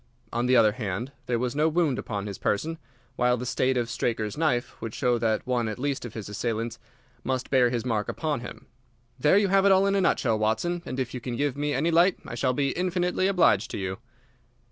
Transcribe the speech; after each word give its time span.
"On 0.33 0.47
the 0.47 0.55
other 0.57 0.71
hand, 0.71 1.11
there 1.27 1.37
was 1.37 1.55
no 1.55 1.69
wound 1.69 1.99
upon 1.99 2.25
his 2.25 2.39
person, 2.39 2.79
while 3.17 3.37
the 3.37 3.45
state 3.45 3.77
of 3.77 3.87
Straker's 3.87 4.35
knife 4.35 4.81
would 4.81 4.95
show 4.95 5.19
that 5.19 5.45
one 5.45 5.67
at 5.67 5.77
least 5.77 6.05
of 6.05 6.15
his 6.15 6.27
assailants 6.27 6.79
must 7.23 7.51
bear 7.51 7.69
his 7.69 7.85
mark 7.85 8.09
upon 8.09 8.39
him. 8.39 8.65
There 9.19 9.37
you 9.37 9.49
have 9.49 9.63
it 9.63 9.71
all 9.71 9.85
in 9.85 9.93
a 9.93 10.01
nutshell, 10.01 10.39
Watson, 10.39 10.81
and 10.87 10.99
if 10.99 11.13
you 11.13 11.19
can 11.21 11.35
give 11.35 11.55
me 11.55 11.75
any 11.75 11.91
light 11.91 12.17
I 12.25 12.33
shall 12.33 12.53
be 12.53 12.71
infinitely 12.71 13.27
obliged 13.27 13.69
to 13.69 13.77
you." 13.77 13.99